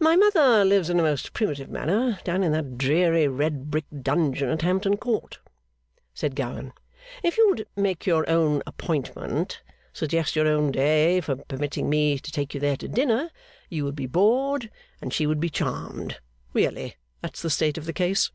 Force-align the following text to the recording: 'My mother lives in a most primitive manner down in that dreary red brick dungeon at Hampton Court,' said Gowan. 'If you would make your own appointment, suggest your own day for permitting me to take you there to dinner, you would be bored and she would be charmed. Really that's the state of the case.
'My 0.00 0.16
mother 0.16 0.64
lives 0.64 0.88
in 0.88 0.98
a 0.98 1.02
most 1.02 1.34
primitive 1.34 1.68
manner 1.68 2.18
down 2.24 2.42
in 2.42 2.50
that 2.52 2.78
dreary 2.78 3.28
red 3.28 3.70
brick 3.70 3.84
dungeon 4.00 4.48
at 4.48 4.62
Hampton 4.62 4.96
Court,' 4.96 5.38
said 6.14 6.34
Gowan. 6.34 6.72
'If 7.22 7.36
you 7.36 7.46
would 7.50 7.66
make 7.76 8.06
your 8.06 8.26
own 8.26 8.62
appointment, 8.66 9.60
suggest 9.92 10.34
your 10.34 10.46
own 10.48 10.72
day 10.72 11.20
for 11.20 11.36
permitting 11.36 11.90
me 11.90 12.18
to 12.18 12.32
take 12.32 12.54
you 12.54 12.58
there 12.60 12.78
to 12.78 12.88
dinner, 12.88 13.30
you 13.68 13.84
would 13.84 13.96
be 13.96 14.06
bored 14.06 14.70
and 15.02 15.12
she 15.12 15.26
would 15.26 15.40
be 15.40 15.50
charmed. 15.50 16.20
Really 16.54 16.96
that's 17.20 17.42
the 17.42 17.50
state 17.50 17.76
of 17.76 17.84
the 17.84 17.92
case. 17.92 18.30